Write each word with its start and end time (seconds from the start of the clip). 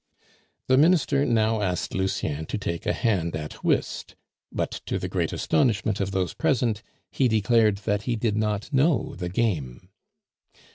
The 0.65 0.79
Minister 0.79 1.27
now 1.27 1.61
asked 1.61 1.93
Lucien 1.93 2.47
to 2.47 2.57
take 2.57 2.87
a 2.87 2.91
hand 2.93 3.35
at 3.35 3.63
whist; 3.63 4.15
but, 4.51 4.81
to 4.87 4.97
the 4.97 5.07
great 5.07 5.31
astonishment 5.31 5.99
of 6.01 6.09
those 6.09 6.33
present, 6.33 6.81
he 7.11 7.27
declared 7.27 7.77
that 7.85 8.01
he 8.09 8.15
did 8.15 8.35
not 8.35 8.73
know 8.73 9.13
the 9.15 9.29
game. 9.29 9.89